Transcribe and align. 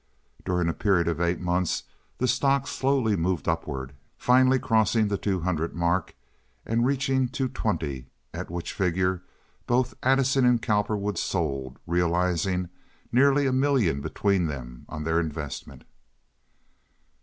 During 0.43 0.67
a 0.67 0.73
period 0.73 1.07
of 1.07 1.21
eight 1.21 1.39
months 1.39 1.83
the 2.17 2.27
stock 2.27 2.65
slowly 2.65 3.15
moved 3.15 3.47
upward, 3.47 3.93
finally 4.17 4.57
crossing 4.57 5.09
the 5.09 5.17
two 5.19 5.41
hundred 5.41 5.75
mark 5.75 6.15
and 6.65 6.83
reaching 6.83 7.27
two 7.27 7.47
twenty, 7.47 8.07
at 8.33 8.49
which 8.49 8.73
figure 8.73 9.21
both 9.67 9.93
Addison 10.01 10.43
and 10.43 10.59
Cowperwood 10.59 11.19
sold, 11.19 11.77
realizing 11.85 12.69
nearly 13.11 13.45
a 13.45 13.53
million 13.53 14.01
between 14.01 14.47
them 14.47 14.87
on 14.89 15.03
their 15.03 15.19
investment. 15.19 15.83